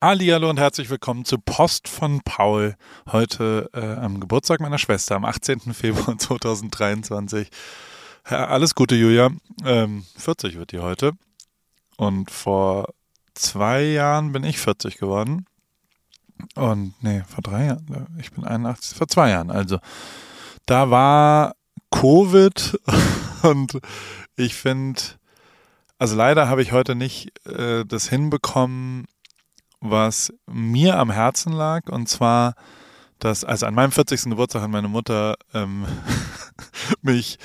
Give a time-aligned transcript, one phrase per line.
[0.00, 2.76] Hallo und herzlich willkommen zu Post von Paul.
[3.10, 5.74] Heute äh, am Geburtstag meiner Schwester, am 18.
[5.74, 7.50] Februar 2023.
[8.30, 9.32] Ja, alles Gute, Julia.
[9.64, 11.14] Ähm, 40 wird die heute.
[11.96, 12.94] Und vor
[13.34, 15.46] zwei Jahren bin ich 40 geworden.
[16.54, 18.16] Und nee, vor drei Jahren.
[18.20, 19.50] Ich bin 81, vor zwei Jahren.
[19.50, 19.80] Also,
[20.66, 21.56] da war
[21.90, 22.78] Covid
[23.42, 23.80] und
[24.36, 25.00] ich finde,
[25.98, 29.08] also leider habe ich heute nicht äh, das hinbekommen,
[29.80, 31.88] was mir am Herzen lag.
[31.88, 32.54] Und zwar,
[33.18, 34.24] dass, also an meinem 40.
[34.24, 35.86] Geburtstag hat meine Mutter ähm,
[37.02, 37.38] mich,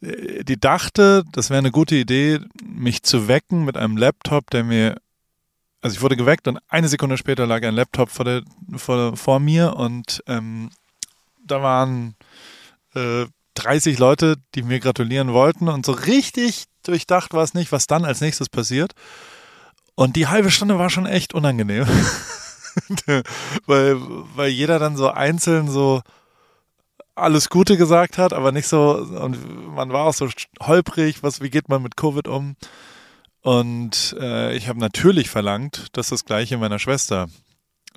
[0.00, 4.64] äh, die dachte, das wäre eine gute Idee, mich zu wecken mit einem Laptop, der
[4.64, 4.96] mir,
[5.82, 8.42] also ich wurde geweckt und eine Sekunde später lag ein Laptop vor, der,
[8.76, 10.70] vor, vor mir und ähm,
[11.44, 12.14] da waren
[12.94, 17.86] äh, 30 Leute, die mir gratulieren wollten und so richtig durchdacht war es nicht, was
[17.86, 18.94] dann als nächstes passiert.
[19.94, 21.86] Und die halbe Stunde war schon echt unangenehm.
[23.66, 23.96] weil,
[24.34, 26.02] weil jeder dann so einzeln so
[27.14, 30.28] alles Gute gesagt hat, aber nicht so, und man war auch so
[30.62, 32.56] holprig, was, wie geht man mit Covid um?
[33.42, 37.28] Und äh, ich habe natürlich verlangt, dass das gleiche meiner Schwester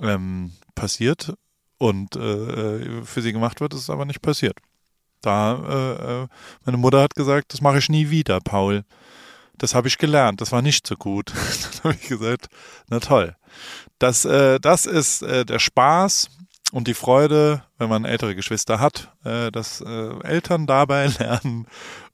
[0.02, 1.34] ähm, passiert
[1.78, 4.58] und äh, für sie gemacht wird, ist aber nicht passiert.
[5.22, 6.28] Da, äh, äh
[6.66, 8.84] meine Mutter hat gesagt, das mache ich nie wieder, Paul
[9.58, 11.32] das habe ich gelernt, das war nicht so gut.
[11.34, 12.48] Dann habe ich gesagt,
[12.90, 13.36] na toll.
[14.00, 16.30] Das, äh, das ist äh, der Spaß
[16.72, 21.68] und die Freude, wenn man ältere Geschwister hat, äh, dass äh, Eltern dabei lernen,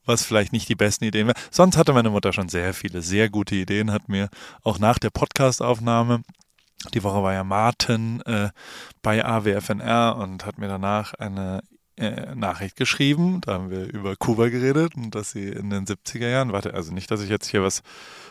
[0.05, 1.37] was vielleicht nicht die besten Ideen wären.
[1.51, 4.29] Sonst hatte meine Mutter schon sehr viele, sehr gute Ideen, hat mir
[4.63, 6.23] auch nach der Podcastaufnahme
[6.93, 8.49] die Woche war ja Martin äh,
[9.01, 11.61] bei AWFNR und hat mir danach eine
[11.99, 13.41] äh, Nachricht geschrieben.
[13.41, 16.93] Da haben wir über Kuba geredet und dass sie in den 70er Jahren, warte, also
[16.93, 17.83] nicht, dass ich jetzt hier was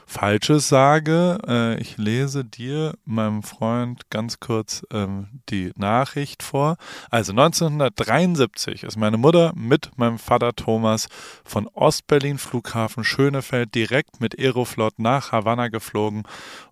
[0.06, 1.38] Falsches sage.
[1.46, 6.76] Äh, ich lese dir, meinem Freund, ganz kurz ähm, die Nachricht vor.
[7.10, 11.08] Also 1973 ist meine Mutter mit meinem Vater Thomas
[11.44, 16.22] von Ostberlin Flughafen Schönefeld direkt mit Aeroflot nach Havanna geflogen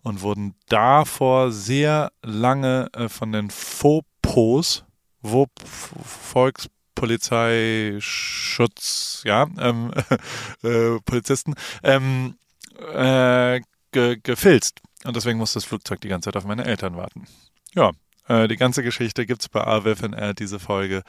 [0.02, 4.84] und wurden davor sehr lange äh, von den Fopos,
[5.22, 9.92] Volks Polizeischutz, ja, ähm,
[10.64, 12.34] äh, Polizisten, ähm,
[12.92, 13.60] äh,
[13.92, 14.80] ge gefilzt.
[15.04, 17.28] Und deswegen muss das Flugzeug die ganze Zeit auf meine Eltern warten.
[17.74, 17.92] Ja,
[18.28, 21.02] äh, die ganze Geschichte gibt es bei AWFNR, diese Folge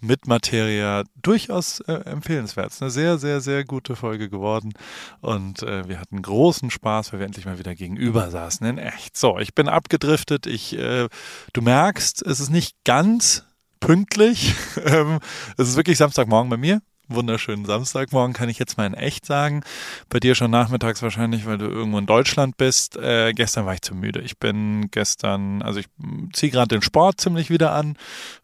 [0.00, 1.04] mit Materia.
[1.20, 2.68] Durchaus äh, empfehlenswert.
[2.68, 4.72] Es ist eine sehr, sehr, sehr gute Folge geworden.
[5.20, 8.66] Und äh, wir hatten großen Spaß, weil wir endlich mal wieder gegenüber saßen.
[8.66, 9.16] In echt.
[9.16, 10.46] So, ich bin abgedriftet.
[10.46, 11.08] Ich, äh,
[11.52, 13.44] du merkst, es ist nicht ganz
[13.82, 14.54] pünktlich.
[14.84, 15.20] Ähm,
[15.58, 16.80] es ist wirklich Samstagmorgen bei mir.
[17.08, 19.62] Wunderschönen Samstagmorgen kann ich jetzt mal in echt sagen.
[20.08, 22.96] Bei dir schon nachmittags wahrscheinlich, weil du irgendwo in Deutschland bist.
[22.96, 24.20] Äh, gestern war ich zu müde.
[24.20, 25.86] Ich bin gestern, also ich
[26.32, 27.96] ziehe gerade den Sport ziemlich wieder an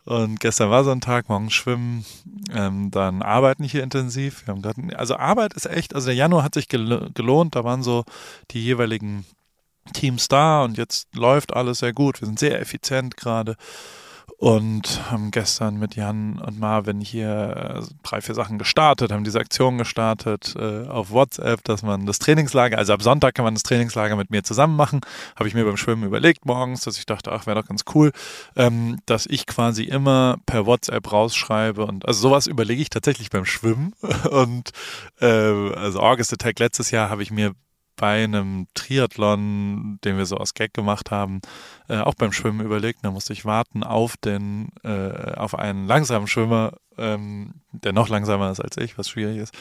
[0.05, 2.05] und gestern war so ein Tag, morgen schwimmen,
[2.53, 4.47] ähm, dann arbeiten hier intensiv.
[4.47, 7.83] Wir haben grad, also Arbeit ist echt, also der Januar hat sich gelohnt, da waren
[7.83, 8.05] so
[8.51, 9.25] die jeweiligen
[9.93, 12.21] Teams da und jetzt läuft alles sehr gut.
[12.21, 13.57] Wir sind sehr effizient gerade
[14.39, 19.41] und haben gestern mit Jan und Marvin hier äh, drei, vier Sachen gestartet, haben diese
[19.41, 23.65] Aktion gestartet äh, auf WhatsApp, dass man das Trainingslager, also ab Sonntag kann man das
[23.65, 25.01] Trainingslager mit mir zusammen machen.
[25.35, 28.13] Habe ich mir beim Schwimmen überlegt morgens, dass ich dachte, ach, wäre doch ganz cool,
[28.55, 33.45] ähm, dass ich quasi immer per WhatsApp rausschreibe und also sowas überlege ich tatsächlich beim
[33.45, 33.93] Schwimmen.
[34.31, 34.71] Und
[35.21, 37.55] äh, also August Attack letztes Jahr habe ich mir
[37.99, 41.41] bei einem Triathlon, den wir so aus Gag gemacht haben,
[41.89, 43.01] äh, auch beim Schwimmen überlegt.
[43.03, 48.51] Da musste ich warten auf den, äh, auf einen langsamen Schwimmer, ähm, der noch langsamer
[48.51, 49.55] ist als ich, was schwierig ist.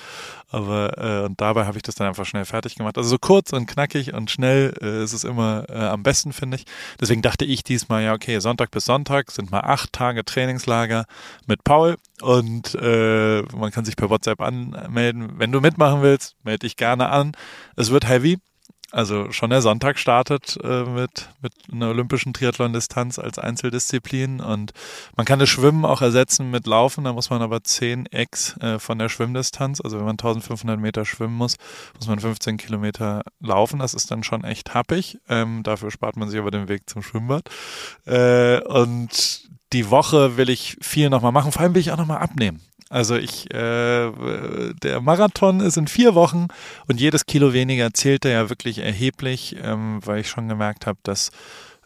[0.50, 2.98] Aber äh, und dabei habe ich das dann einfach schnell fertig gemacht.
[2.98, 6.58] Also so kurz und knackig und schnell äh, ist es immer äh, am besten, finde
[6.58, 6.66] ich.
[7.00, 11.06] Deswegen dachte ich diesmal, ja, okay, Sonntag bis Sonntag sind mal acht Tage Trainingslager
[11.46, 15.34] mit Paul und äh, man kann sich per WhatsApp anmelden.
[15.38, 17.34] Wenn du mitmachen willst, melde dich gerne an.
[17.76, 18.40] Es wird heavy.
[18.92, 24.72] Also schon der Sonntag startet äh, mit, mit einer olympischen Triathlon-Distanz als Einzeldisziplin und
[25.18, 28.80] man kann das Schwimmen auch ersetzen mit Laufen, da muss man aber 10 X äh,
[28.80, 31.58] von der Schwimmdistanz, also wenn man 1500 Meter schwimmen muss,
[31.98, 36.30] muss man 15 Kilometer laufen, das ist dann schon echt happig, ähm, dafür spart man
[36.30, 37.50] sich aber den Weg zum Schwimmbad.
[38.06, 42.20] Äh, und die Woche will ich viel nochmal machen, vor allem will ich auch nochmal
[42.20, 42.62] abnehmen.
[42.90, 44.12] Also ich, äh,
[44.82, 46.48] der Marathon ist in vier Wochen
[46.88, 51.32] und jedes Kilo weniger zählte ja wirklich erheblich, ähm, weil ich schon gemerkt habe, dass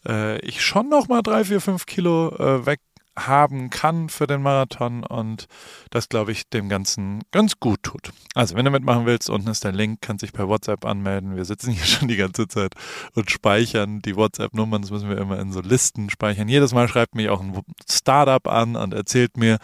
[0.07, 2.79] äh, ich schon noch mal drei, vier, fünf Kilo äh, weg
[3.17, 5.47] haben kann für den Marathon und
[5.89, 8.13] das, glaube ich, dem Ganzen ganz gut tut.
[8.35, 11.35] Also, wenn du mitmachen willst, unten ist der Link, kannst dich per WhatsApp anmelden.
[11.35, 12.73] Wir sitzen hier schon die ganze Zeit
[13.13, 16.47] und speichern die WhatsApp-Nummern, das müssen wir immer in so Listen speichern.
[16.47, 17.59] Jedes Mal schreibt mich auch ein
[17.89, 19.57] Startup an und erzählt mir,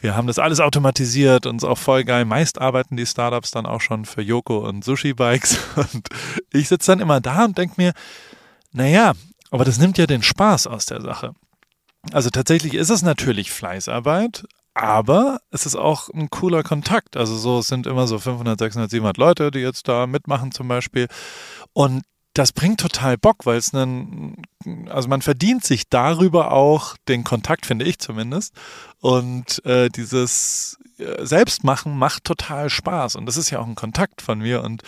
[0.00, 2.24] wir haben das alles automatisiert und ist auch voll geil.
[2.24, 6.08] Meist arbeiten die Startups dann auch schon für Yoko und Sushi-Bikes und
[6.52, 7.92] ich sitze dann immer da und denke mir,
[8.72, 9.12] naja,
[9.50, 11.34] aber das nimmt ja den Spaß aus der Sache.
[12.12, 17.16] Also tatsächlich ist es natürlich Fleißarbeit, aber es ist auch ein cooler Kontakt.
[17.16, 20.68] Also so, es sind immer so 500, 600, 700 Leute, die jetzt da mitmachen zum
[20.68, 21.06] Beispiel.
[21.72, 22.02] Und
[22.34, 24.42] das bringt total Bock, weil es einen,
[24.88, 28.52] also man verdient sich darüber auch den Kontakt, finde ich zumindest.
[28.98, 33.14] Und äh, dieses äh, Selbstmachen macht total Spaß.
[33.14, 34.64] Und das ist ja auch ein Kontakt von mir.
[34.64, 34.82] Und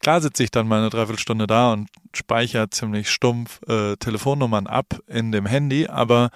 [0.00, 5.00] klar sitze ich dann mal eine Dreiviertelstunde da und speichere ziemlich stumpf äh, Telefonnummern ab
[5.06, 5.86] in dem Handy.
[5.86, 6.28] Aber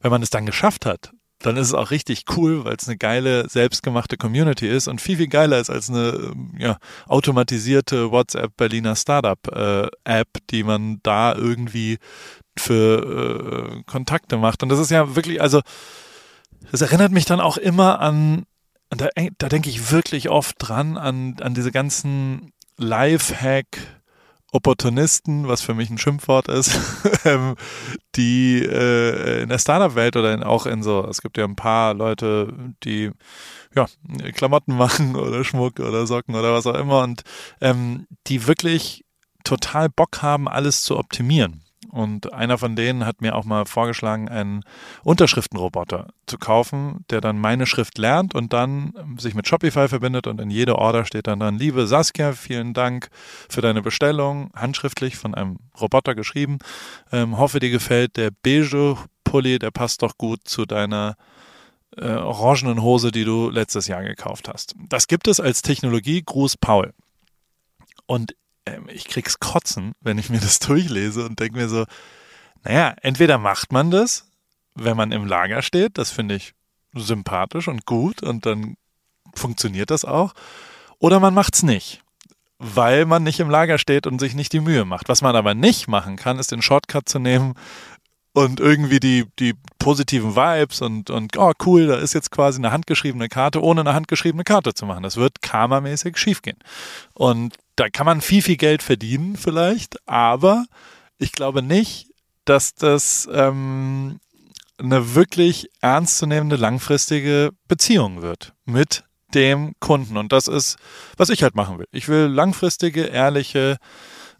[0.00, 1.10] wenn man es dann geschafft hat,
[1.40, 5.18] dann ist es auch richtig cool, weil es eine geile, selbstgemachte Community ist und viel,
[5.18, 11.34] viel geiler ist als eine ähm, ja, automatisierte WhatsApp Berliner Startup-App, äh, die man da
[11.34, 11.98] irgendwie
[12.58, 14.62] für äh, Kontakte macht.
[14.62, 15.60] Und das ist ja wirklich, also,
[16.70, 18.46] das erinnert mich dann auch immer an,
[18.88, 19.08] da,
[19.38, 23.95] da denke ich wirklich oft dran, an, an diese ganzen Lifehack-
[24.52, 26.78] Opportunisten, was für mich ein Schimpfwort ist,
[27.24, 27.56] ähm,
[28.14, 31.94] die äh, in der Startup-Welt oder in, auch in so, es gibt ja ein paar
[31.94, 32.52] Leute,
[32.84, 33.10] die
[33.74, 33.86] ja,
[34.32, 37.22] Klamotten machen oder Schmuck oder Socken oder was auch immer und
[37.60, 39.04] ähm, die wirklich
[39.44, 41.65] total Bock haben, alles zu optimieren.
[41.90, 44.62] Und einer von denen hat mir auch mal vorgeschlagen, einen
[45.02, 50.40] Unterschriftenroboter zu kaufen, der dann meine Schrift lernt und dann sich mit Shopify verbindet und
[50.40, 53.08] in jeder Order steht dann dran, liebe Saskia, vielen Dank
[53.48, 56.58] für deine Bestellung, handschriftlich von einem Roboter geschrieben.
[57.12, 61.16] Ähm, hoffe, dir gefällt der beige Pulli, der passt doch gut zu deiner
[61.96, 64.74] äh, orangenen Hose, die du letztes Jahr gekauft hast.
[64.88, 66.22] Das gibt es als Technologie.
[66.24, 66.92] Gruß Paul.
[68.06, 68.34] Und
[68.66, 71.86] ähm, ich krieg's kotzen, wenn ich mir das durchlese und denke mir so,
[72.64, 74.28] naja, entweder macht man das,
[74.74, 76.52] wenn man im Lager steht, das finde ich
[76.94, 78.76] sympathisch und gut und dann
[79.34, 80.34] funktioniert das auch,
[80.98, 82.02] oder man macht's nicht,
[82.58, 85.08] weil man nicht im Lager steht und sich nicht die Mühe macht.
[85.08, 87.54] Was man aber nicht machen kann, ist den Shortcut zu nehmen
[88.32, 92.72] und irgendwie die, die positiven Vibes und, und oh cool, da ist jetzt quasi eine
[92.72, 95.02] handgeschriebene Karte, ohne eine handgeschriebene Karte zu machen.
[95.02, 96.58] Das wird karmamäßig schiefgehen.
[97.14, 100.64] Und da kann man viel, viel Geld verdienen vielleicht, aber
[101.18, 102.08] ich glaube nicht,
[102.44, 104.18] dass das ähm,
[104.78, 110.16] eine wirklich ernstzunehmende langfristige Beziehung wird mit dem Kunden.
[110.16, 110.76] Und das ist,
[111.16, 111.86] was ich halt machen will.
[111.92, 113.76] Ich will langfristige, ehrliche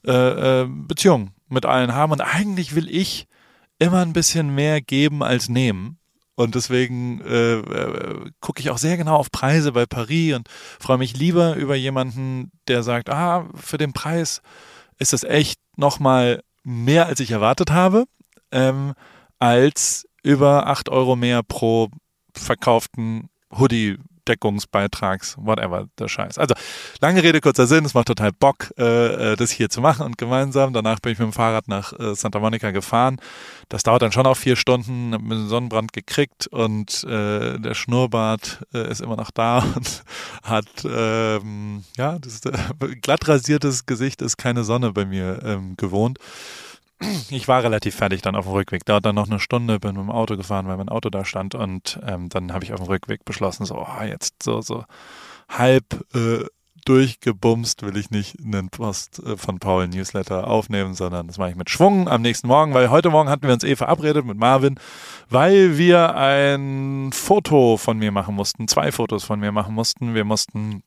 [0.06, 2.12] äh, äh, Beziehungen mit allen haben.
[2.12, 3.26] Und eigentlich will ich
[3.78, 5.98] immer ein bisschen mehr geben als nehmen.
[6.36, 10.48] Und deswegen äh, äh, gucke ich auch sehr genau auf Preise bei Paris und
[10.78, 14.42] freue mich lieber über jemanden, der sagt, ah, für den Preis
[14.98, 18.04] ist es echt nochmal mehr, als ich erwartet habe,
[18.52, 18.92] ähm,
[19.38, 21.88] als über acht Euro mehr pro
[22.34, 23.96] verkauften Hoodie
[24.28, 26.38] Deckungsbeitrags, whatever, der Scheiß.
[26.38, 26.54] Also,
[27.00, 30.18] lange Rede, kurzer Sinn, es macht total Bock, äh, äh, das hier zu machen und
[30.18, 30.72] gemeinsam.
[30.72, 33.18] Danach bin ich mit dem Fahrrad nach äh, Santa Monica gefahren.
[33.68, 37.74] Das dauert dann schon auch vier Stunden, hab mir einen Sonnenbrand gekriegt und äh, der
[37.74, 40.02] Schnurrbart äh, ist immer noch da und
[40.42, 46.18] hat, ähm, ja, das äh, glatt rasiertes Gesicht ist keine Sonne bei mir ähm, gewohnt
[47.30, 48.84] ich war relativ fertig dann auf dem Rückweg.
[48.84, 51.54] Dauert dann noch eine Stunde, bin mit dem Auto gefahren, weil mein Auto da stand
[51.54, 54.84] und ähm, dann habe ich auf dem Rückweg beschlossen, so oh, jetzt so so
[55.48, 55.84] halb
[56.14, 56.44] äh,
[56.86, 61.56] durchgebumst will ich nicht einen Post äh, von Paul Newsletter aufnehmen, sondern das mache ich
[61.56, 64.78] mit Schwung am nächsten Morgen, weil heute Morgen hatten wir uns eh verabredet mit Marvin,
[65.28, 70.14] weil wir ein Foto von mir machen mussten, zwei Fotos von mir machen mussten.
[70.14, 70.82] Wir mussten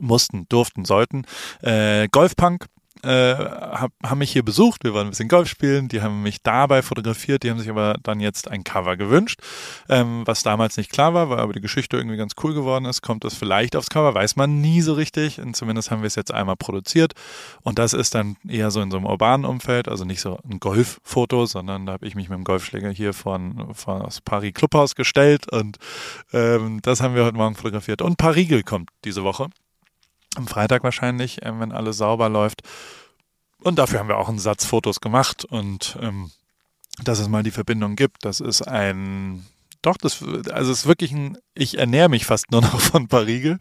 [0.00, 1.24] mussten, durften, sollten.
[1.60, 2.66] Äh, Golfpunk
[3.02, 6.42] äh, hab, haben mich hier besucht, wir waren ein bisschen Golf spielen, die haben mich
[6.42, 9.40] dabei fotografiert, die haben sich aber dann jetzt ein Cover gewünscht,
[9.88, 13.02] ähm, was damals nicht klar war, weil aber die Geschichte irgendwie ganz cool geworden ist,
[13.02, 15.40] kommt das vielleicht aufs Cover, weiß man nie so richtig.
[15.40, 17.12] Und zumindest haben wir es jetzt einmal produziert.
[17.62, 20.60] Und das ist dann eher so in so einem urbanen Umfeld, also nicht so ein
[20.60, 24.94] Golffoto, sondern da habe ich mich mit dem Golfschläger hier von, von aus Paris Clubhaus
[24.94, 25.50] gestellt.
[25.50, 25.78] Und
[26.32, 28.02] ähm, das haben wir heute Morgen fotografiert.
[28.02, 29.48] Und Parigel kommt diese Woche
[30.36, 32.62] am Freitag wahrscheinlich, äh, wenn alles sauber läuft.
[33.62, 36.30] Und dafür haben wir auch einen Satz Fotos gemacht und ähm,
[37.04, 38.24] dass es mal die Verbindung gibt.
[38.24, 39.46] Das ist ein
[39.82, 40.22] doch, das,
[40.52, 43.58] also es ist wirklich ein, ich ernähre mich fast nur noch von Riegel.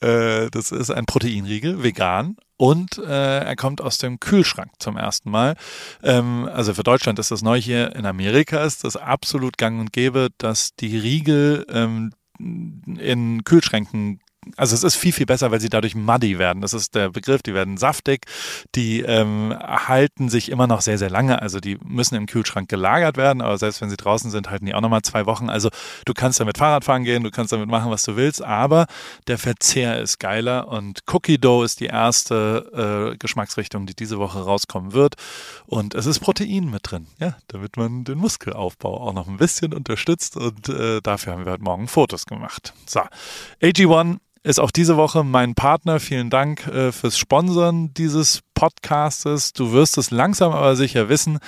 [0.00, 2.36] Äh, das ist ein Proteinriegel, vegan.
[2.58, 5.56] Und äh, er kommt aus dem Kühlschrank zum ersten Mal.
[6.02, 7.96] Ähm, also für Deutschland ist das neu hier.
[7.96, 14.20] In Amerika ist das absolut gang und gäbe, dass die Riegel ähm, in Kühlschränken
[14.56, 16.62] also es ist viel, viel besser, weil sie dadurch muddy werden.
[16.62, 18.26] Das ist der Begriff, die werden saftig,
[18.74, 21.40] die ähm, halten sich immer noch sehr, sehr lange.
[21.40, 24.74] Also die müssen im Kühlschrank gelagert werden, aber selbst wenn sie draußen sind, halten die
[24.74, 25.48] auch nochmal zwei Wochen.
[25.48, 25.70] Also
[26.04, 28.86] du kannst damit Fahrrad fahren gehen, du kannst damit machen, was du willst, aber
[29.28, 34.40] der Verzehr ist geiler und Cookie Dough ist die erste äh, Geschmacksrichtung, die diese Woche
[34.40, 35.14] rauskommen wird.
[35.66, 39.72] Und es ist Protein mit drin, ja, damit man den Muskelaufbau auch noch ein bisschen
[39.72, 42.74] unterstützt und äh, dafür haben wir heute Morgen Fotos gemacht.
[42.86, 43.00] So,
[43.62, 46.00] AG1 ist auch diese Woche mein Partner.
[46.00, 49.52] Vielen Dank äh, fürs Sponsern dieses Podcastes.
[49.52, 51.38] Du wirst es langsam aber sicher wissen,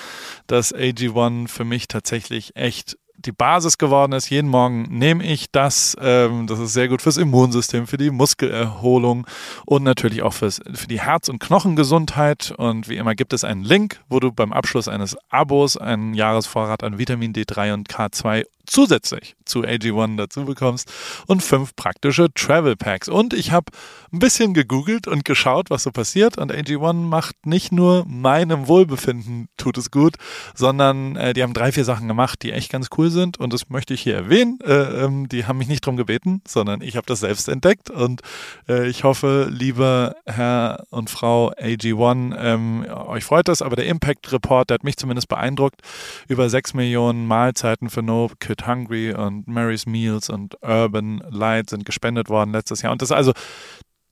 [0.46, 4.28] dass AG1 für mich tatsächlich echt die Basis geworden ist.
[4.28, 5.96] Jeden Morgen nehme ich das.
[6.00, 9.26] Ähm, das ist sehr gut fürs Immunsystem, für die Muskelerholung
[9.66, 12.52] und natürlich auch fürs, für die Herz- und Knochengesundheit.
[12.56, 16.84] Und wie immer gibt es einen Link, wo du beim Abschluss eines Abos einen Jahresvorrat
[16.84, 20.90] an Vitamin D3 und K2 zusätzlich zu AG1 dazu bekommst
[21.26, 23.08] und fünf praktische Travel Packs.
[23.08, 23.66] Und ich habe
[24.12, 26.38] ein bisschen gegoogelt und geschaut, was so passiert.
[26.38, 30.16] Und AG1 macht nicht nur meinem Wohlbefinden tut es gut,
[30.54, 33.38] sondern äh, die haben drei, vier Sachen gemacht, die echt ganz cool sind.
[33.38, 34.58] Und das möchte ich hier erwähnen.
[34.64, 37.90] Äh, ähm, die haben mich nicht drum gebeten, sondern ich habe das selbst entdeckt.
[37.90, 38.22] Und
[38.68, 43.62] äh, ich hoffe, lieber Herr und Frau AG1, ähm, euch freut das.
[43.62, 45.80] Aber der Impact Report, der hat mich zumindest beeindruckt.
[46.28, 51.84] Über sechs Millionen Mahlzeiten für No Kid Hungry und Mary's Meals und Urban Light sind
[51.84, 52.92] gespendet worden letztes Jahr.
[52.92, 53.32] Und das also,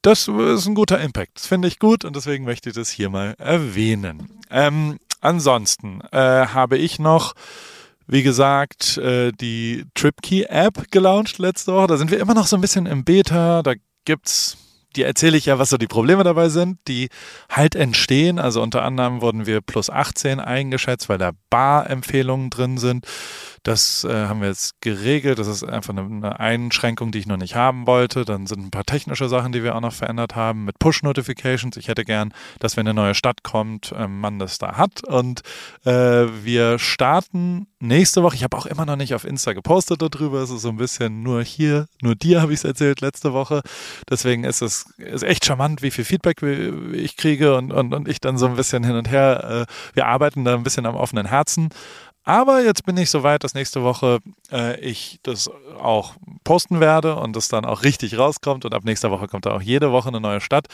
[0.02, 1.36] das ist ein guter Impact.
[1.36, 4.40] Das finde ich gut und deswegen möchte ich das hier mal erwähnen.
[4.50, 7.34] Ähm, ansonsten äh, habe ich noch
[8.08, 11.86] wie gesagt, äh, die TripKey-App gelauncht letzte Woche.
[11.86, 13.62] Da sind wir immer noch so ein bisschen im Beta.
[13.62, 14.58] Da gibt's
[14.96, 17.08] die erzähle ich ja, was so die Probleme dabei sind, die
[17.48, 18.38] halt entstehen.
[18.38, 23.06] Also unter anderem wurden wir plus 18 eingeschätzt, weil da Bar-Empfehlungen drin sind.
[23.62, 25.38] Das äh, haben wir jetzt geregelt.
[25.38, 28.24] Das ist einfach eine, eine, Einschränkung, die ich noch nicht haben wollte.
[28.24, 31.76] Dann sind ein paar technische Sachen, die wir auch noch verändert haben mit Push-Notifications.
[31.76, 35.04] Ich hätte gern, dass wenn eine neue Stadt kommt, äh, man das da hat.
[35.04, 35.42] Und
[35.84, 35.90] äh,
[36.42, 38.34] wir starten nächste Woche.
[38.34, 40.40] Ich habe auch immer noch nicht auf Insta gepostet darüber.
[40.40, 43.62] Es ist so ein bisschen nur hier, nur dir habe ich es erzählt letzte Woche.
[44.10, 46.42] Deswegen ist es ist echt charmant, wie viel Feedback
[46.92, 49.66] ich kriege und, und, und ich dann so ein bisschen hin und her.
[49.68, 51.70] Äh, wir arbeiten da ein bisschen am offenen Herzen.
[52.24, 54.20] Aber jetzt bin ich soweit, dass nächste Woche
[54.52, 58.64] äh, ich das auch posten werde und das dann auch richtig rauskommt.
[58.64, 60.68] Und ab nächster Woche kommt da auch jede Woche eine neue Stadt.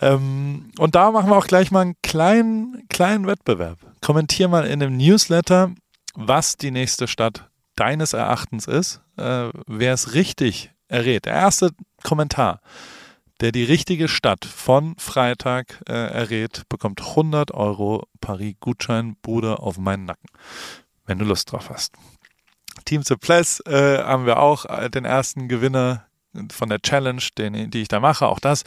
[0.00, 3.78] Ähm, und da machen wir auch gleich mal einen kleinen, kleinen Wettbewerb.
[4.02, 5.72] Kommentier mal in dem Newsletter,
[6.14, 11.24] was die nächste Stadt deines Erachtens ist, äh, wer es richtig errät.
[11.24, 11.70] Der erste
[12.02, 12.60] Kommentar,
[13.42, 20.06] der die richtige Stadt von Freitag äh, errät, bekommt 100 Euro Paris-Gutschein, Bruder, auf meinen
[20.06, 20.28] Nacken
[21.06, 21.94] wenn du Lust drauf hast.
[22.84, 26.06] Team Suppress äh, haben wir auch äh, den ersten Gewinner
[26.50, 28.26] von der Challenge, den, die ich da mache.
[28.26, 28.64] Auch das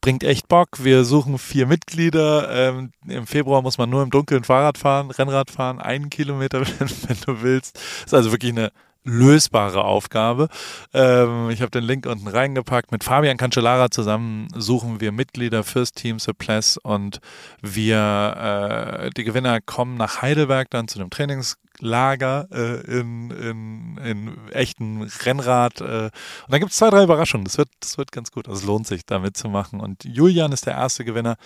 [0.00, 0.84] bringt echt Bock.
[0.84, 2.48] Wir suchen vier Mitglieder.
[2.50, 6.88] Ähm, Im Februar muss man nur im Dunkeln Fahrrad fahren, Rennrad fahren, einen Kilometer, wenn,
[6.88, 7.80] wenn du willst.
[8.06, 8.70] ist also wirklich eine
[9.04, 10.48] lösbare Aufgabe.
[10.92, 12.92] Ähm, ich habe den Link unten reingepackt.
[12.92, 17.20] Mit Fabian Cancellara zusammen suchen wir Mitglieder fürs Team Suppress und
[17.62, 24.48] wir, äh, die Gewinner kommen nach Heidelberg dann zu dem Trainingslager äh, in, in, in
[24.52, 25.80] echten Rennrad.
[25.80, 26.12] Äh, und
[26.48, 27.44] dann gibt es zwei, drei Überraschungen.
[27.44, 28.48] Das wird, das wird ganz gut.
[28.48, 29.80] Also es lohnt sich, da mitzumachen.
[29.80, 31.36] Und Julian ist der erste Gewinner.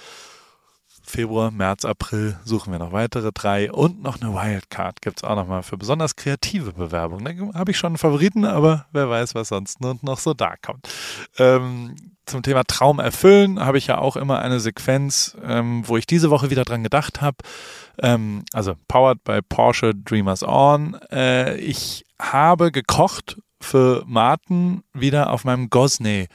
[1.03, 5.37] Februar, März, April suchen wir noch weitere drei und noch eine Wildcard gibt es auch
[5.37, 7.53] nochmal für besonders kreative Bewerbungen.
[7.53, 10.89] Da habe ich schon einen Favoriten, aber wer weiß, was sonst noch so da kommt.
[11.39, 16.07] Ähm, zum Thema Traum erfüllen habe ich ja auch immer eine Sequenz, ähm, wo ich
[16.07, 17.39] diese Woche wieder dran gedacht habe.
[18.01, 20.95] Ähm, also powered by Porsche Dreamers On.
[21.11, 26.29] Äh, ich habe gekocht für Martin wieder auf meinem Gosney.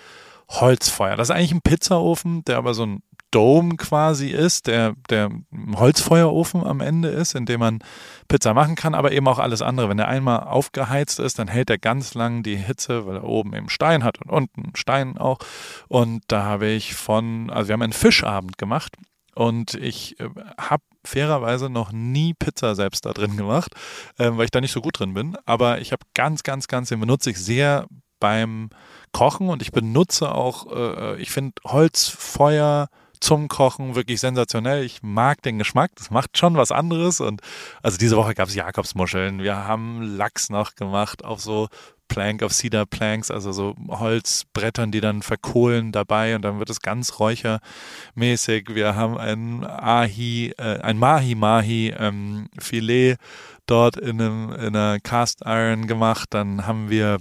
[0.49, 1.15] Holzfeuer.
[1.17, 5.29] Das ist eigentlich ein Pizzaofen, der aber so ein Dome quasi ist, der, der
[5.75, 7.79] Holzfeuerofen am Ende ist, in dem man
[8.27, 9.89] Pizza machen kann, aber eben auch alles andere.
[9.89, 13.53] Wenn der einmal aufgeheizt ist, dann hält er ganz lang die Hitze, weil er oben
[13.53, 15.39] eben Stein hat und unten Stein auch.
[15.87, 18.95] Und da habe ich von, also wir haben einen Fischabend gemacht
[19.35, 20.29] und ich äh,
[20.59, 23.71] habe fairerweise noch nie Pizza selbst da drin gemacht,
[24.17, 25.37] äh, weil ich da nicht so gut drin bin.
[25.45, 27.87] Aber ich habe ganz, ganz, ganz, den benutze ich sehr
[28.19, 28.69] beim
[29.11, 34.83] Kochen und ich benutze auch, äh, ich finde Holzfeuer zum Kochen wirklich sensationell.
[34.83, 37.21] Ich mag den Geschmack, das macht schon was anderes.
[37.21, 37.41] Und
[37.81, 39.41] also diese Woche gab es Jakobsmuscheln.
[39.41, 41.67] Wir haben Lachs noch gemacht auf so
[42.07, 46.81] Plank of Cedar Planks, also so Holzbrettern, die dann verkohlen dabei und dann wird es
[46.81, 48.73] ganz räuchermäßig.
[48.73, 53.17] Wir haben ein Ahi, äh, ein Mahi Mahi ähm, Filet
[53.65, 56.29] dort in, einem, in einer Cast Iron gemacht.
[56.31, 57.17] Dann haben wir,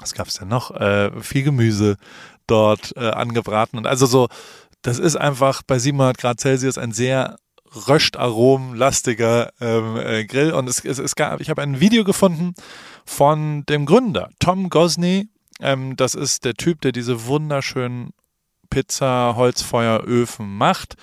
[0.00, 0.70] was gab es denn noch?
[0.70, 1.96] Äh, viel Gemüse
[2.46, 4.28] dort äh, angebraten und also so,
[4.84, 7.36] das ist einfach bei 700 Grad Celsius ein sehr
[7.88, 12.54] röscht aromenlastiger ähm, äh, Grill und es, es, es gab, ich habe ein Video gefunden
[13.04, 15.28] von dem Gründer, Tom Gosney.
[15.58, 18.10] Ähm, das ist der Typ, der diese wunderschönen
[18.68, 20.96] Pizza-Holzfeueröfen macht.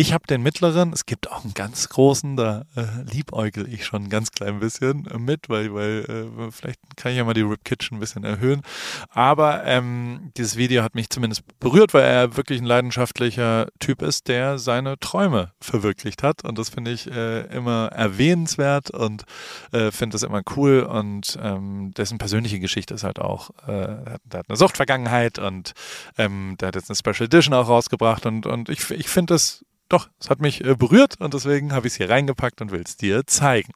[0.00, 4.04] Ich habe den mittleren, es gibt auch einen ganz großen, da äh, liebäugel ich schon
[4.04, 7.42] ein ganz klein bisschen äh, mit, weil, weil äh, vielleicht kann ich ja mal die
[7.42, 8.62] Rip Kitchen ein bisschen erhöhen.
[9.10, 14.28] Aber ähm, dieses Video hat mich zumindest berührt, weil er wirklich ein leidenschaftlicher Typ ist,
[14.28, 16.46] der seine Träume verwirklicht hat.
[16.46, 19.24] Und das finde ich äh, immer erwähnenswert und
[19.72, 20.80] äh, finde das immer cool.
[20.80, 25.74] Und ähm, dessen persönliche Geschichte ist halt auch, äh, der hat eine Suchtvergangenheit und
[26.16, 29.62] ähm, der hat jetzt eine Special Edition auch rausgebracht und, und ich, ich finde das
[29.90, 32.82] doch, es hat mich äh, berührt und deswegen habe ich es hier reingepackt und will
[32.84, 33.72] es dir zeigen.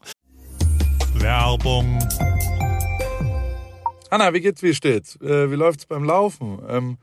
[1.15, 1.99] Werbung.
[4.11, 5.17] Anna, wie geht's, wie steht's?
[5.21, 6.61] Äh, wie läuft's beim Laufen?
[6.69, 6.99] Ähm,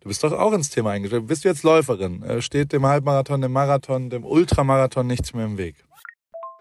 [0.00, 1.26] du bist doch auch ins Thema eingestellt.
[1.26, 2.22] Bist du jetzt Läuferin?
[2.22, 5.76] Äh, steht dem Halbmarathon, dem Marathon, dem Ultramarathon nichts mehr im Weg?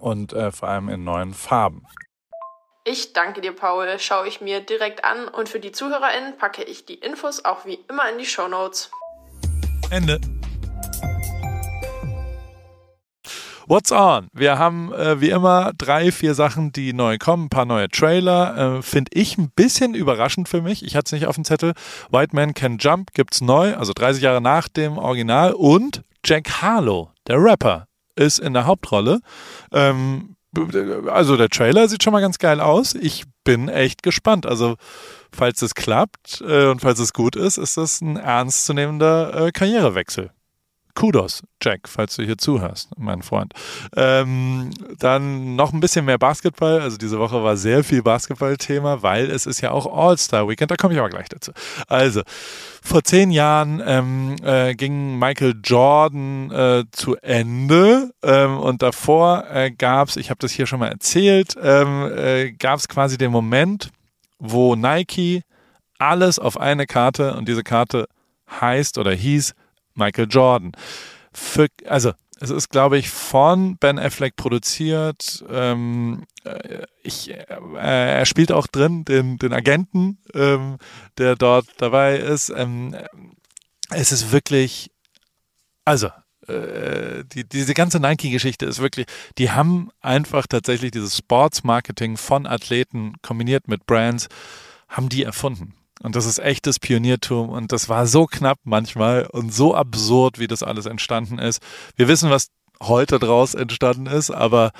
[0.00, 1.86] und äh, vor allem in neuen Farben.
[2.84, 3.98] Ich danke dir, Paul.
[3.98, 7.78] Schaue ich mir direkt an und für die ZuhörerInnen packe ich die Infos auch wie
[7.88, 8.90] immer in die Show Notes.
[9.90, 10.20] Ende.
[13.70, 14.26] What's on?
[14.32, 18.78] Wir haben äh, wie immer drei, vier Sachen, die neu kommen, ein paar neue Trailer.
[18.78, 20.84] Äh, Finde ich ein bisschen überraschend für mich.
[20.84, 21.74] Ich hatte es nicht auf dem Zettel.
[22.10, 25.52] White Man Can Jump gibt's neu, also 30 Jahre nach dem Original.
[25.52, 27.86] Und Jack Harlow, der Rapper,
[28.20, 29.20] ist in der Hauptrolle.
[29.72, 30.36] Ähm,
[31.08, 32.94] also der Trailer sieht schon mal ganz geil aus.
[32.94, 34.46] Ich bin echt gespannt.
[34.46, 34.76] Also
[35.32, 40.30] falls es klappt äh, und falls es gut ist, ist das ein ernstzunehmender äh, Karrierewechsel.
[40.94, 43.52] Kudos, Jack, falls du hier zuhörst, mein Freund.
[43.96, 46.80] Ähm, dann noch ein bisschen mehr Basketball.
[46.80, 50.70] Also diese Woche war sehr viel Basketball-Thema, weil es ist ja auch All-Star-Weekend.
[50.70, 51.52] Da komme ich aber gleich dazu.
[51.86, 52.22] Also,
[52.82, 59.70] vor zehn Jahren ähm, äh, ging Michael Jordan äh, zu Ende ähm, und davor äh,
[59.70, 63.30] gab es, ich habe das hier schon mal erzählt, ähm, äh, gab es quasi den
[63.30, 63.90] Moment,
[64.38, 65.42] wo Nike
[65.98, 68.06] alles auf eine Karte und diese Karte
[68.60, 69.54] heißt oder hieß
[70.00, 70.72] Michael Jordan.
[71.32, 75.44] Für, also es ist, glaube ich, von Ben Affleck produziert.
[75.50, 77.44] Ähm, äh, ich, äh,
[77.76, 80.78] er spielt auch drin den, den Agenten, ähm,
[81.18, 82.48] der dort dabei ist.
[82.48, 82.96] Ähm,
[83.90, 84.90] es ist wirklich,
[85.84, 86.08] also
[86.48, 93.14] äh, die, diese ganze Nike-Geschichte ist wirklich, die haben einfach tatsächlich dieses Sports-Marketing von Athleten
[93.20, 94.28] kombiniert mit Brands,
[94.88, 95.74] haben die erfunden.
[96.02, 100.46] Und das ist echtes Pioniertum und das war so knapp manchmal und so absurd, wie
[100.46, 101.62] das alles entstanden ist.
[101.96, 102.48] Wir wissen, was
[102.82, 104.72] heute draus entstanden ist, aber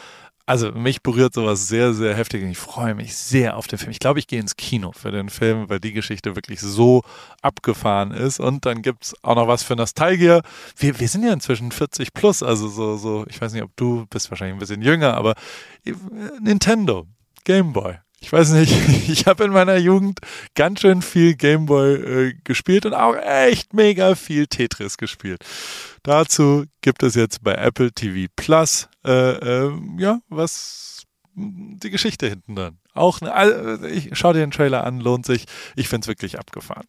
[0.50, 3.92] also mich berührt sowas sehr, sehr heftig und ich freue mich sehr auf den Film.
[3.92, 7.02] Ich glaube, ich gehe ins Kino für den Film, weil die Geschichte wirklich so
[7.40, 8.40] abgefahren ist.
[8.40, 10.42] Und dann gibt es auch noch was für Nostalgier.
[10.76, 14.06] Wir, wir sind ja inzwischen 40 plus, also so, so, ich weiß nicht, ob du
[14.11, 15.35] bist wahrscheinlich ein bisschen jünger, aber
[15.85, 15.92] äh,
[16.40, 17.06] Nintendo,
[17.44, 17.98] Game Boy.
[18.20, 18.72] Ich weiß nicht,
[19.09, 20.20] ich habe in meiner Jugend
[20.54, 25.44] ganz schön viel Gameboy äh, gespielt und auch echt mega viel Tetris gespielt.
[26.02, 32.56] Dazu gibt es jetzt bei Apple TV Plus, äh, äh, ja, was die Geschichte hinten
[32.56, 32.78] dran.
[32.92, 35.44] Auch, also ich schau dir den Trailer an, lohnt sich.
[35.76, 36.87] Ich finde es wirklich abgefahren.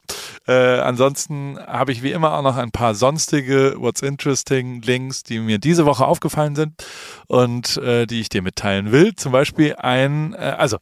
[0.47, 5.39] Äh, ansonsten habe ich wie immer auch noch ein paar sonstige What's Interesting Links, die
[5.39, 6.83] mir diese Woche aufgefallen sind
[7.27, 9.15] und äh, die ich dir mitteilen will.
[9.15, 10.77] Zum Beispiel ein, äh, also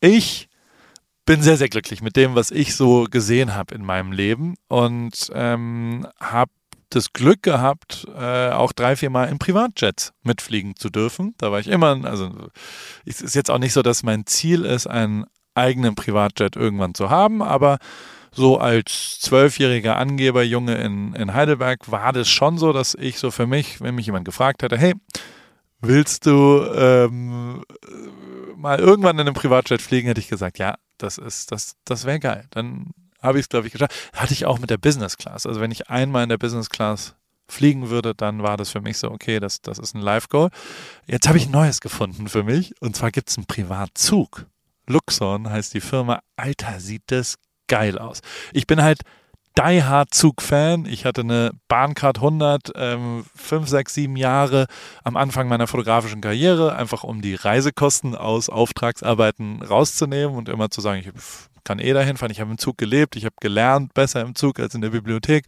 [0.00, 0.48] ich
[1.26, 5.30] bin sehr, sehr glücklich mit dem, was ich so gesehen habe in meinem Leben und
[5.34, 6.50] ähm, habe
[6.90, 11.34] das Glück gehabt, äh, auch drei, vier Mal im Privatjet mitfliegen zu dürfen.
[11.36, 12.30] Da war ich immer, also
[13.04, 17.10] es ist jetzt auch nicht so, dass mein Ziel ist, einen eigenen Privatjet irgendwann zu
[17.10, 17.78] haben, aber
[18.30, 23.46] so als zwölfjähriger Angeberjunge in, in Heidelberg war das schon so, dass ich so für
[23.46, 24.94] mich, wenn mich jemand gefragt hätte, hey,
[25.80, 27.64] willst du ähm,
[28.58, 32.18] mal irgendwann in einem Privatjet fliegen, hätte ich gesagt, ja, das ist, das, das wäre
[32.18, 32.46] geil.
[32.50, 32.90] Dann
[33.22, 33.94] habe ich es, glaube ich, geschafft.
[34.12, 35.46] Hatte ich auch mit der Business Class.
[35.46, 37.14] Also wenn ich einmal in der Business Class
[37.48, 40.50] fliegen würde, dann war das für mich so, okay, das, das ist ein Live-Goal.
[41.06, 42.74] Jetzt habe ich ein neues gefunden für mich.
[42.80, 44.46] Und zwar gibt es einen Privatzug.
[44.86, 46.20] Luxon heißt die Firma.
[46.36, 47.36] Alter, sieht das
[47.68, 48.20] geil aus.
[48.52, 49.02] Ich bin halt
[49.58, 50.86] Die Hard Zug-Fan.
[50.86, 54.68] Ich hatte eine Bahncard 100, ähm, 5, 6, 7 Jahre
[55.02, 60.80] am Anfang meiner fotografischen Karriere, einfach um die Reisekosten aus Auftragsarbeiten rauszunehmen und immer zu
[60.80, 61.10] sagen, ich
[61.64, 62.30] kann eh dahin fahren.
[62.30, 65.44] Ich habe im Zug gelebt, ich habe gelernt, besser im Zug als in der Bibliothek.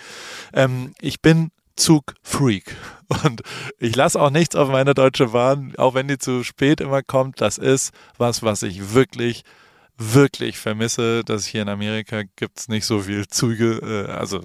[0.54, 2.74] Ähm, ich bin Zugfreak.
[3.24, 3.42] Und
[3.78, 7.40] ich lasse auch nichts auf meine Deutsche Bahn, auch wenn die zu spät immer kommt.
[7.40, 9.44] Das ist was, was ich wirklich
[10.00, 14.40] wirklich vermisse, dass hier in Amerika gibt es nicht so viel Züge, äh, also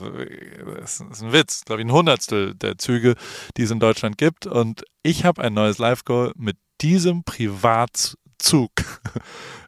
[0.84, 3.15] es ist ein Witz, glaube ich, ein Hundertstel der Züge,
[3.56, 4.46] die es in Deutschland gibt.
[4.46, 8.72] Und ich habe ein neues Live-Goal mit diesem Privatzug.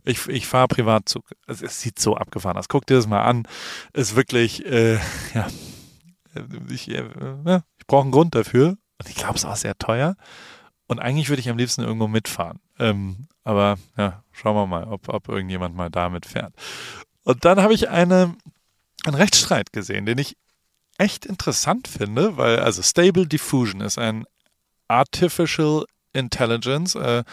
[0.10, 1.26] Ich, ich fahre Privatzug.
[1.48, 2.70] Es, es, sieht so abgefahren aus.
[2.70, 3.46] Guck dir das mal an.
[3.92, 4.94] Ist wirklich, äh,
[5.34, 5.48] ja,
[6.70, 7.04] ich, äh,
[7.78, 8.78] ich brauche einen Grund dafür.
[9.00, 10.16] Und ich glaube, es ist auch sehr teuer.
[10.88, 12.62] Und eigentlich würde ich am liebsten irgendwo mitfahren.
[12.80, 16.54] Ähm, aber ja, schauen wir mal, ob, ob irgendjemand mal damit fährt.
[17.24, 18.36] Und dann habe ich eine,
[19.06, 20.36] einen Rechtsstreit gesehen, den ich
[20.98, 24.26] echt interessant finde, weil also Stable Diffusion ist ein
[24.90, 27.24] Artificial Intelligence, äh,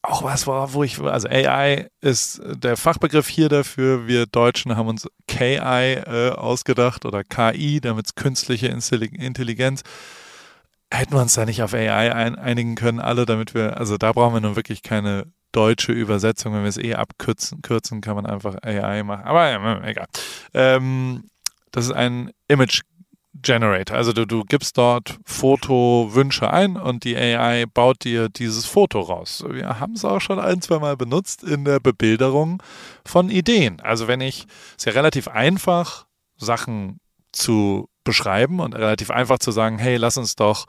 [0.00, 4.06] auch was, wo ich, also AI ist der Fachbegriff hier dafür.
[4.06, 9.82] Wir Deutschen haben uns KI äh, ausgedacht oder KI, damit künstliche Intelligenz
[10.90, 14.12] hätten wir uns da nicht auf AI ein, einigen können, alle, damit wir, also da
[14.12, 16.52] brauchen wir nun wirklich keine deutsche Übersetzung.
[16.52, 19.24] Wenn wir es eh abkürzen, kürzen, kann man einfach AI machen.
[19.24, 20.06] Aber ja, egal.
[20.52, 21.24] Ähm,
[21.70, 22.82] das ist ein Image
[23.42, 23.96] Generator.
[23.96, 29.44] Also du, du gibst dort Fotowünsche ein und die AI baut dir dieses Foto raus.
[29.48, 32.62] Wir haben es auch schon ein, zwei Mal benutzt in der Bebilderung
[33.04, 33.80] von Ideen.
[33.80, 37.00] Also wenn ich, ist ja relativ einfach, Sachen
[37.32, 40.66] zu beschreiben und relativ einfach zu sagen, hey, lass uns doch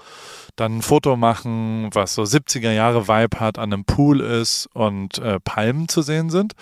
[0.55, 5.17] dann ein Foto machen, was so 70er Jahre Vibe hat, an einem Pool ist und
[5.19, 6.53] äh, Palmen zu sehen sind.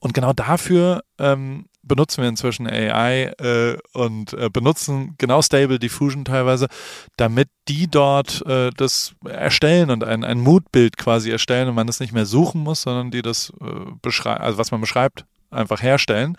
[0.00, 6.24] Und genau dafür ähm, benutzen wir inzwischen AI äh, und äh, benutzen genau Stable Diffusion
[6.24, 6.68] teilweise,
[7.16, 11.98] damit die dort äh, das erstellen und ein, ein Moodbild quasi erstellen und man das
[11.98, 16.36] nicht mehr suchen muss, sondern die das äh, beschreiben, also was man beschreibt, einfach herstellen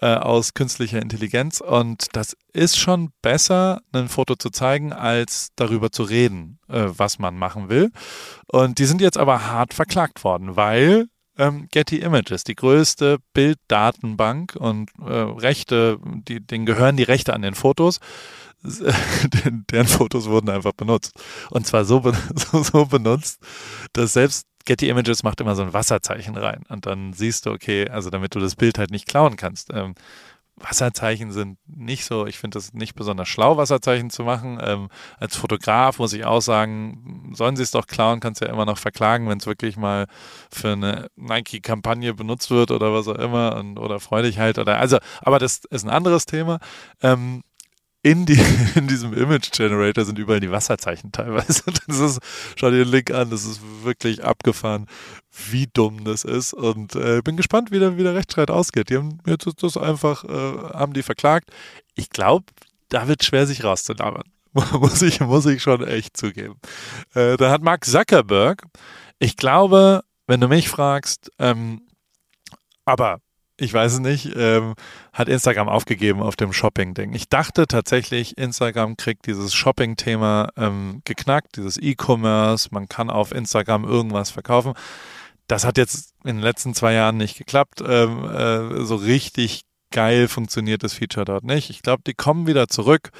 [0.00, 1.60] äh, aus künstlicher Intelligenz.
[1.60, 7.18] Und das ist schon besser, ein Foto zu zeigen, als darüber zu reden, äh, was
[7.18, 7.90] man machen will.
[8.46, 11.06] Und die sind jetzt aber hart verklagt worden, weil
[11.38, 17.42] ähm, Getty Images, die größte Bilddatenbank und äh, Rechte, die, denen gehören die Rechte an
[17.42, 17.98] den Fotos,
[18.62, 21.12] deren Fotos wurden einfach benutzt.
[21.50, 22.02] Und zwar so,
[22.34, 23.40] so, so benutzt,
[23.94, 27.88] dass selbst Getty Images macht immer so ein Wasserzeichen rein und dann siehst du, okay,
[27.88, 29.70] also damit du das Bild halt nicht klauen kannst.
[29.72, 29.94] Ähm,
[30.60, 34.58] Wasserzeichen sind nicht so, ich finde es nicht besonders schlau, Wasserzeichen zu machen.
[34.62, 38.66] Ähm, als Fotograf muss ich auch sagen, sollen sie es doch klauen, kannst ja immer
[38.66, 40.06] noch verklagen, wenn es wirklich mal
[40.50, 44.98] für eine Nike-Kampagne benutzt wird oder was auch immer und, oder freudig halt oder also,
[45.22, 46.58] aber das ist ein anderes Thema.
[47.02, 47.42] Ähm,
[48.02, 48.40] in, die,
[48.74, 51.62] in diesem Image Generator sind überall die Wasserzeichen teilweise.
[51.86, 52.20] Das ist,
[52.56, 54.86] schau dir den Link an, das ist wirklich abgefahren,
[55.50, 56.54] wie dumm das ist.
[56.54, 58.90] Und äh, bin gespannt, wie der, wie der Rechtsstreit ausgeht.
[58.90, 61.50] Die haben jetzt das einfach, äh, haben die verklagt.
[61.94, 62.46] Ich glaube,
[62.88, 64.24] da wird schwer, sich rauszulabern.
[64.72, 66.56] muss ich, muss ich schon echt zugeben.
[67.14, 68.64] Äh, da hat Mark Zuckerberg,
[69.18, 71.82] ich glaube, wenn du mich fragst, ähm,
[72.84, 73.20] aber
[73.60, 74.74] ich weiß es nicht, ähm,
[75.12, 77.12] hat Instagram aufgegeben auf dem Shopping-Ding.
[77.12, 83.84] Ich dachte tatsächlich, Instagram kriegt dieses Shopping-Thema ähm, geknackt, dieses E-Commerce, man kann auf Instagram
[83.84, 84.72] irgendwas verkaufen.
[85.46, 87.82] Das hat jetzt in den letzten zwei Jahren nicht geklappt.
[87.86, 91.70] Ähm, äh, so richtig geil funktioniert das Feature dort nicht.
[91.70, 93.10] Ich glaube, die kommen wieder zurück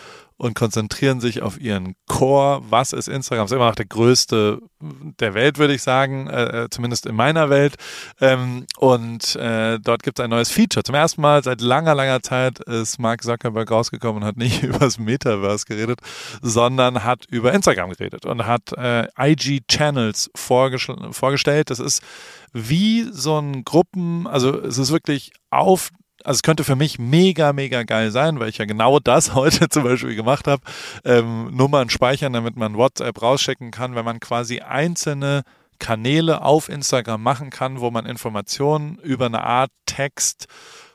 [0.40, 2.62] und konzentrieren sich auf ihren Core.
[2.70, 3.44] Was ist Instagram?
[3.44, 7.50] Ist immer noch der größte der Welt, würde ich sagen, äh, äh, zumindest in meiner
[7.50, 7.76] Welt.
[8.22, 10.82] Ähm, und äh, dort gibt es ein neues Feature.
[10.82, 14.78] Zum ersten Mal seit langer, langer Zeit ist Mark Zuckerberg rausgekommen und hat nicht über
[14.78, 16.00] das Metaverse geredet,
[16.40, 21.68] sondern hat über Instagram geredet und hat äh, IG Channels vorgestellt.
[21.68, 22.02] Das ist
[22.54, 25.90] wie so ein Gruppen, also es ist wirklich auf
[26.24, 29.68] also es könnte für mich mega, mega geil sein, weil ich ja genau das heute
[29.68, 30.62] zum Beispiel gemacht habe.
[31.04, 35.42] Ähm, Nummern speichern, damit man WhatsApp rauschecken kann, wenn man quasi einzelne
[35.78, 40.46] Kanäle auf Instagram machen kann, wo man Informationen über eine Art Text,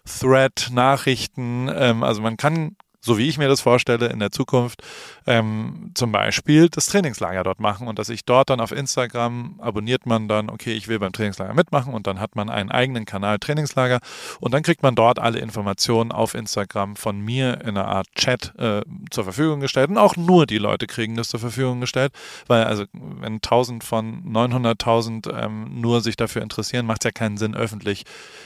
[0.05, 4.81] Thread, Nachrichten, ähm, also man kann so wie ich mir das vorstelle, in der Zukunft
[5.27, 10.05] ähm, zum Beispiel das Trainingslager dort machen und dass ich dort dann auf Instagram abonniert
[10.05, 13.37] man dann, okay, ich will beim Trainingslager mitmachen und dann hat man einen eigenen Kanal
[13.37, 13.99] Trainingslager
[14.39, 18.53] und dann kriegt man dort alle Informationen auf Instagram von mir in einer Art Chat
[18.57, 22.11] äh, zur Verfügung gestellt und auch nur die Leute kriegen das zur Verfügung gestellt,
[22.47, 27.37] weil also wenn 1000 von 900.000 ähm, nur sich dafür interessieren, macht es ja keinen
[27.37, 28.03] Sinn, öffentlich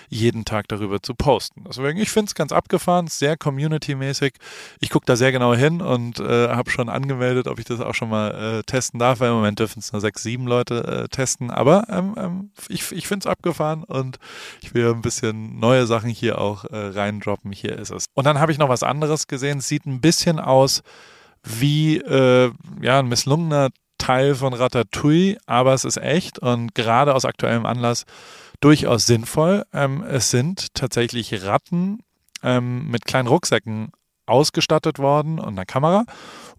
[0.09, 1.63] jeden Tag darüber zu posten.
[1.67, 4.33] Deswegen, ich finde es ganz abgefahren, sehr community-mäßig
[4.79, 7.95] ich gucke da sehr genau hin und äh, habe schon angemeldet, ob ich das auch
[7.95, 11.07] schon mal äh, testen darf, weil im Moment dürfen es nur sechs, sieben Leute äh,
[11.07, 11.51] testen.
[11.51, 14.17] Aber ähm, ähm, ich, ich finde es abgefahren und
[14.61, 17.51] ich will ein bisschen neue Sachen hier auch äh, reindroppen.
[17.51, 18.05] Hier ist es.
[18.13, 19.59] Und dann habe ich noch was anderes gesehen.
[19.59, 20.81] Es sieht ein bisschen aus
[21.43, 27.25] wie äh, ja, ein misslungener Teil von Ratatouille, aber es ist echt und gerade aus
[27.25, 28.05] aktuellem Anlass
[28.61, 29.65] durchaus sinnvoll.
[29.73, 31.99] Ähm, es sind tatsächlich Ratten
[32.43, 33.91] ähm, mit kleinen Rucksäcken
[34.29, 36.05] ausgestattet worden und einer Kamera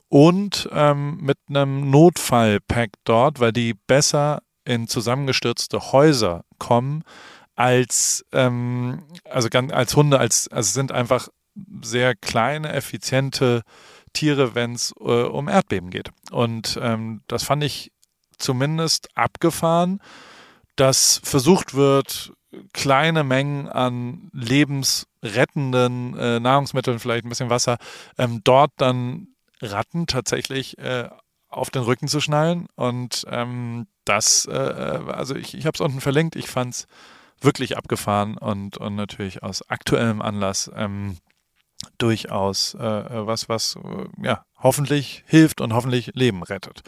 [0.09, 7.05] und ähm, mit einem Notfallpack dort, weil die besser in zusammengestürzte Häuser kommen
[7.57, 11.29] als ähm, also als Hunde als also sind einfach
[11.83, 13.63] sehr kleine effiziente
[14.13, 16.11] Tiere, wenn es äh, um Erdbeben geht.
[16.31, 17.93] Und ähm, das fand ich
[18.39, 20.01] zumindest abgefahren,
[20.77, 22.33] dass versucht wird
[22.73, 27.79] kleine Mengen an lebensrettenden äh, Nahrungsmitteln, vielleicht ein bisschen Wasser,
[28.19, 29.29] ähm, dort dann
[29.61, 31.09] Ratten tatsächlich äh,
[31.49, 32.67] auf den Rücken zu schnallen.
[32.77, 36.87] Und ähm, das, äh, äh also ich, ich habe es unten verlinkt, ich fand es
[37.41, 41.17] wirklich abgefahren und, und natürlich aus aktuellem Anlass ähm,
[41.99, 43.79] durchaus äh, äh was, was
[44.23, 46.83] ja hoffentlich hilft und hoffentlich Leben rettet.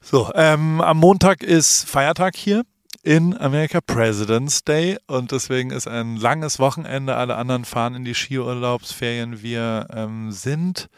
[0.00, 2.64] So, ähm, am Montag ist Feiertag hier
[3.02, 7.16] in Amerika President's Day und deswegen ist ein langes Wochenende.
[7.16, 9.42] Alle anderen fahren in die Skiurlaubsferien.
[9.42, 10.88] Wir ähm, sind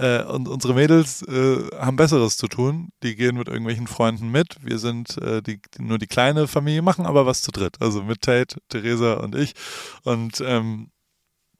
[0.00, 2.90] äh, und unsere Mädels äh, haben Besseres zu tun.
[3.02, 4.56] Die gehen mit irgendwelchen Freunden mit.
[4.62, 7.76] Wir sind äh, die, nur die kleine Familie, machen aber was zu dritt.
[7.80, 9.54] Also mit Tate, Theresa und ich.
[10.04, 10.90] Und ähm,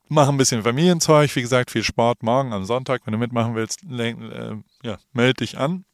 [0.09, 1.35] machen ein bisschen Familienzeug.
[1.35, 3.03] Wie gesagt, viel Sport morgen am Sonntag.
[3.05, 5.85] Wenn du mitmachen willst, äh, ja, melde dich an.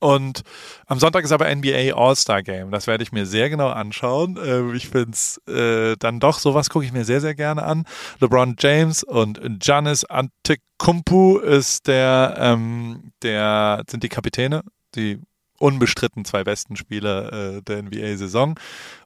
[0.00, 0.42] Und
[0.86, 2.70] am Sonntag ist aber NBA All-Star Game.
[2.70, 4.38] Das werde ich mir sehr genau anschauen.
[4.42, 7.84] Ähm, ich finde es äh, dann doch, sowas gucke ich mir sehr, sehr gerne an.
[8.18, 14.62] LeBron James und Giannis Antetokounmpo ist der, ähm, der, sind die Kapitäne,
[14.94, 15.20] die
[15.58, 18.58] unbestritten zwei besten Spieler äh, der NBA-Saison.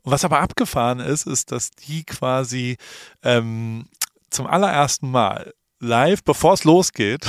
[0.02, 2.76] Und was aber abgefahren ist, ist, dass die quasi
[3.24, 3.86] ähm,
[4.30, 7.26] zum allerersten Mal live, bevor es losgeht,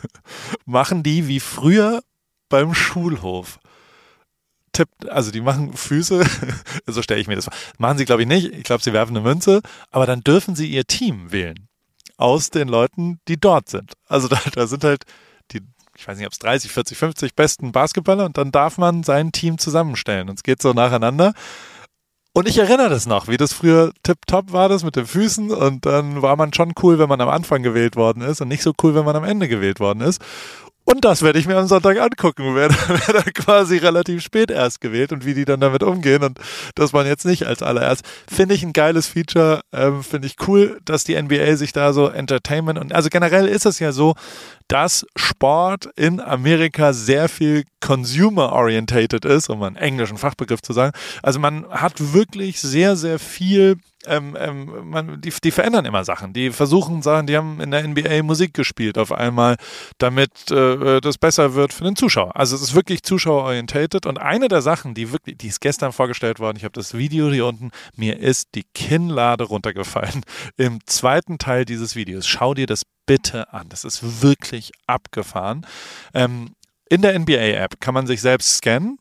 [0.66, 2.02] machen die wie früher
[2.48, 3.58] beim Schulhof.
[4.72, 6.24] Tippt, also die machen Füße,
[6.86, 7.54] so stelle ich mir das vor.
[7.78, 8.52] Machen sie, glaube ich, nicht.
[8.52, 11.68] Ich glaube, sie werfen eine Münze, aber dann dürfen sie ihr Team wählen.
[12.16, 13.92] Aus den Leuten, die dort sind.
[14.06, 15.04] Also da, da sind halt
[15.52, 15.62] die,
[15.96, 19.32] ich weiß nicht, ob es 30, 40, 50 besten Basketballer und dann darf man sein
[19.32, 20.28] Team zusammenstellen.
[20.28, 21.32] Und es geht so nacheinander.
[22.38, 25.50] Und ich erinnere das noch, wie das früher tipptopp war, das mit den Füßen.
[25.50, 28.62] Und dann war man schon cool, wenn man am Anfang gewählt worden ist und nicht
[28.62, 30.22] so cool, wenn man am Ende gewählt worden ist.
[30.90, 32.54] Und das werde ich mir am Sonntag angucken.
[32.54, 36.38] Wer, wer da quasi relativ spät erst gewählt und wie die dann damit umgehen und
[36.76, 38.06] dass man jetzt nicht als allererst.
[38.26, 39.60] Finde ich ein geiles Feature.
[39.70, 43.66] Ähm, Finde ich cool, dass die NBA sich da so Entertainment und also generell ist
[43.66, 44.14] es ja so,
[44.66, 50.92] dass Sport in Amerika sehr viel consumer-orientated ist, um einen englischen Fachbegriff zu sagen.
[51.22, 56.32] Also man hat wirklich sehr, sehr viel ähm, ähm, man, die, die verändern immer Sachen.
[56.32, 59.56] Die versuchen Sachen, die haben in der NBA Musik gespielt auf einmal,
[59.98, 62.36] damit äh, das besser wird für den Zuschauer.
[62.36, 66.38] Also es ist wirklich zuschauerorientated und eine der Sachen, die wirklich, die ist gestern vorgestellt
[66.38, 70.22] worden, ich habe das Video hier unten, mir ist die Kinnlade runtergefallen
[70.56, 72.26] im zweiten Teil dieses Videos.
[72.26, 73.68] Schau dir das bitte an.
[73.68, 75.66] Das ist wirklich abgefahren.
[76.14, 76.54] Ähm,
[76.88, 78.98] in der NBA-App kann man sich selbst scannen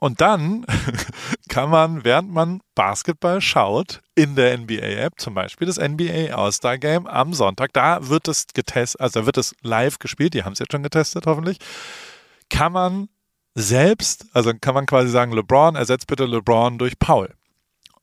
[0.00, 0.64] und dann
[1.48, 7.06] kann man, während man Basketball schaut, in der NBA-App, zum Beispiel das NBA All-Star Game
[7.06, 10.72] am Sonntag, da wird es getestet, also wird es live gespielt, die haben es jetzt
[10.72, 11.58] schon getestet, hoffentlich,
[12.48, 13.08] kann man
[13.54, 17.34] selbst, also kann man quasi sagen, LeBron, ersetzt bitte LeBron durch Paul.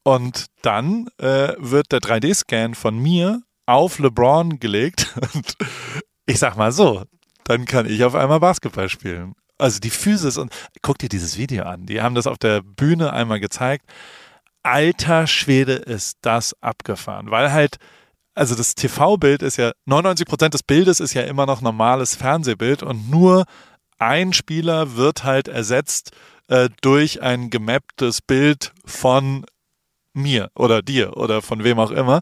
[0.03, 5.55] Und dann äh, wird der 3D-Scan von mir auf LeBron gelegt und
[6.25, 7.03] ich sag mal so,
[7.45, 11.63] dann kann ich auf einmal Basketball spielen also die Physis und guck dir dieses Video
[11.63, 11.85] an.
[11.85, 13.85] Die haben das auf der Bühne einmal gezeigt.
[14.63, 17.77] Alter Schwede ist das abgefahren, weil halt
[18.35, 22.83] also das TV-Bild ist ja 99 Prozent des Bildes ist ja immer noch normales Fernsehbild
[22.83, 23.45] und nur
[23.97, 26.11] ein Spieler wird halt ersetzt
[26.47, 29.45] äh, durch ein gemapptes Bild von
[30.13, 32.19] mir oder dir oder von wem auch immer.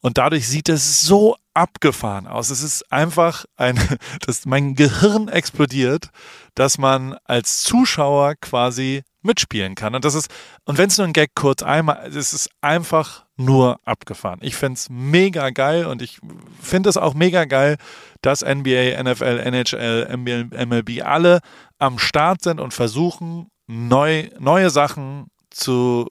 [0.00, 2.50] Und dadurch sieht es so abgefahren aus.
[2.50, 3.78] Es ist einfach ein,
[4.26, 6.10] dass mein Gehirn explodiert,
[6.54, 9.94] dass man als Zuschauer quasi mitspielen kann.
[9.94, 10.30] Und das ist,
[10.64, 14.38] und wenn es nur ein Gag kurz einmal, es ist einfach nur abgefahren.
[14.42, 16.20] Ich finde es mega geil und ich
[16.60, 17.76] finde es auch mega geil,
[18.20, 21.40] dass NBA, NFL, NHL, MLB alle
[21.78, 26.06] am Start sind und versuchen, neu, neue Sachen zu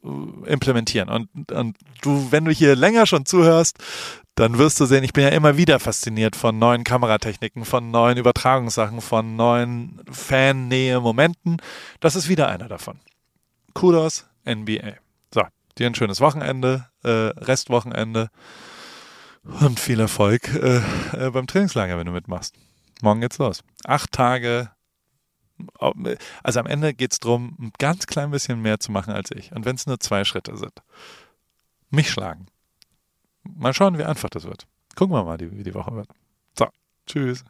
[0.46, 1.10] implementieren.
[1.10, 3.78] Und, und du, wenn du hier länger schon zuhörst,
[4.36, 8.18] dann wirst du sehen, ich bin ja immer wieder fasziniert von neuen Kameratechniken, von neuen
[8.18, 11.58] Übertragungssachen, von neuen Fan-Nähe-Momenten.
[12.00, 13.00] Das ist wieder einer davon.
[13.74, 14.94] Kudos, NBA.
[15.34, 15.44] So,
[15.78, 18.30] dir ein schönes Wochenende, äh, Restwochenende
[19.44, 20.78] und viel Erfolg äh,
[21.14, 22.56] äh, beim Trainingslager, wenn du mitmachst.
[23.02, 23.64] Morgen geht's los.
[23.86, 24.72] Acht Tage.
[26.42, 29.52] Also am Ende geht's darum, ein ganz klein bisschen mehr zu machen als ich.
[29.52, 30.74] Und wenn es nur zwei Schritte sind.
[31.90, 32.48] Mich schlagen.
[33.44, 34.68] Mal schauen, wie einfach das wird.
[34.96, 36.08] Gucken wir mal, wie die Woche wird.
[36.58, 36.68] So,
[37.08, 37.44] tschüss.